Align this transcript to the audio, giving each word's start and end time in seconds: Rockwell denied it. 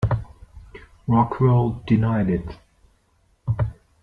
Rockwell 1.07 1.83
denied 1.85 2.27
it. 2.31 2.57